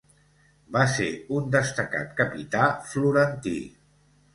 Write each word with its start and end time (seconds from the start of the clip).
Va 0.77 0.85
ser 0.93 1.11
un 1.41 1.53
destacat 1.57 2.19
capità 2.25 2.67
florentí. 2.93 3.59